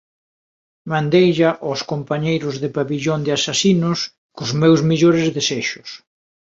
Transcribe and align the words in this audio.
Mandeilla 0.91 1.51
ós 1.71 1.79
compañeiros 1.91 2.55
do 2.63 2.69
Pavillón 2.77 3.19
de 3.25 3.31
Asasinos 3.37 3.99
cos 4.35 4.51
meus 4.61 4.79
mellores 4.89 5.27
desexos. 5.37 5.89